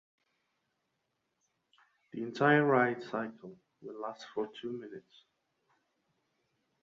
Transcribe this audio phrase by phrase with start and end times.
[2.11, 5.25] The entire ride cycle will last for two minutes.